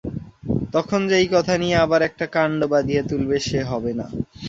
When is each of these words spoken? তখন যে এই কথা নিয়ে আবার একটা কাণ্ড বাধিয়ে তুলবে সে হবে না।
তখন 0.73 0.99
যে 1.09 1.15
এই 1.17 1.27
কথা 1.35 1.53
নিয়ে 1.57 1.75
আবার 1.85 2.01
একটা 2.09 2.25
কাণ্ড 2.35 2.59
বাধিয়ে 2.73 3.01
তুলবে 3.09 3.37
সে 3.41 3.59
হবে 3.63 3.91
না। 3.99 4.05